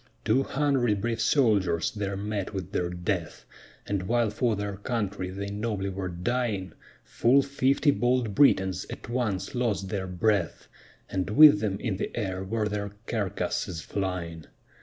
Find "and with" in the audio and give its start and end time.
11.07-11.59